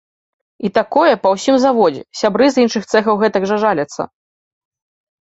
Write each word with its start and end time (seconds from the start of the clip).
І 0.67 0.71
такое 0.77 1.13
па 1.25 1.33
ўсім 1.35 1.55
заводзе, 1.65 2.03
сябры 2.23 2.45
з 2.57 2.67
іншых 2.67 2.83
цэхаў 2.97 3.23
гэтак 3.23 3.43
жа 3.55 3.63
жаляцца. 3.69 4.01